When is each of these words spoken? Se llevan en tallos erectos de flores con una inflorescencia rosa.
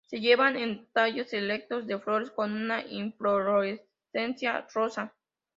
Se 0.07 0.19
llevan 0.19 0.57
en 0.57 0.87
tallos 0.93 1.31
erectos 1.31 1.85
de 1.85 1.99
flores 1.99 2.31
con 2.31 2.53
una 2.53 2.81
inflorescencia 2.81 4.65
rosa. 4.73 5.13